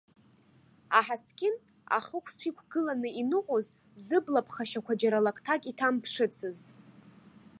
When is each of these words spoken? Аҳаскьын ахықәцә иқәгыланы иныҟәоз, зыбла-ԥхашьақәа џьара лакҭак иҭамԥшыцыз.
Аҳаскьын 0.97 1.55
ахықәцә 1.97 2.43
иқәгыланы 2.49 3.09
иныҟәоз, 3.21 3.67
зыбла-ԥхашьақәа 4.05 4.93
џьара 4.99 5.25
лакҭак 5.25 5.61
иҭамԥшыцыз. 5.71 6.59